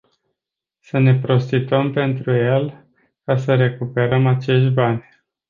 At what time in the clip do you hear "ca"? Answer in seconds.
3.25-3.37